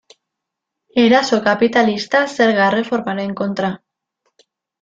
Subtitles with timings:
[1.01, 3.73] Eraso kapitalista zerga erreformaren kontra.